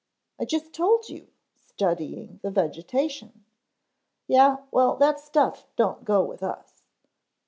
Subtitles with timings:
[0.39, 3.45] "I just told you, studying the vegetation."
[4.25, 6.81] "Yeh, well that stuff don't go with us.